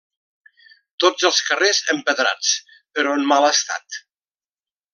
[1.03, 2.55] Tots els carrers empedrats,
[2.97, 4.03] però en mal estat.